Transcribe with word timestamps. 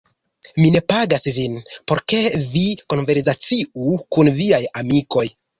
Mi 0.61 0.69
ne 0.75 0.79
pagas 0.93 1.27
vin, 1.35 1.59
por 1.93 2.01
ke 2.13 2.23
vi 2.55 2.65
konversaciu 2.95 3.95
kun 4.17 4.35
viaj 4.43 4.63
amikoj. 4.83 5.29